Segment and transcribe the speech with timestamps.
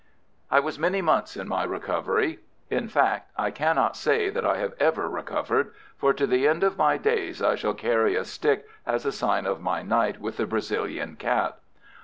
[0.49, 5.07] I was many months in my recovery—in fact, I cannot say that I have ever
[5.07, 9.11] recovered, for to the end of my days I shall carry a stick as a
[9.11, 11.59] sign of my night with the Brazilian cat.